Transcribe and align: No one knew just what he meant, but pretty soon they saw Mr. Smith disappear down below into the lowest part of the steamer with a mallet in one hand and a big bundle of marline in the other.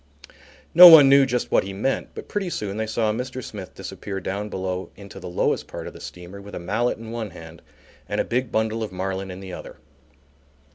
No 0.73 0.87
one 0.87 1.09
knew 1.09 1.27
just 1.27 1.51
what 1.51 1.63
he 1.63 1.73
meant, 1.73 2.15
but 2.15 2.27
pretty 2.27 2.49
soon 2.49 2.77
they 2.77 2.87
saw 2.87 3.13
Mr. 3.13 3.43
Smith 3.43 3.75
disappear 3.75 4.19
down 4.19 4.49
below 4.49 4.89
into 4.95 5.19
the 5.19 5.29
lowest 5.29 5.67
part 5.67 5.85
of 5.85 5.93
the 5.93 6.01
steamer 6.01 6.41
with 6.41 6.55
a 6.55 6.59
mallet 6.59 6.97
in 6.97 7.11
one 7.11 7.29
hand 7.29 7.61
and 8.09 8.19
a 8.19 8.23
big 8.25 8.51
bundle 8.51 8.81
of 8.81 8.91
marline 8.91 9.29
in 9.29 9.41
the 9.41 9.53
other. 9.53 9.75